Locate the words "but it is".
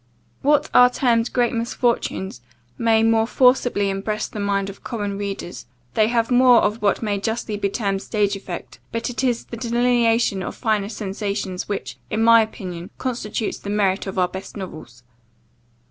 8.91-9.45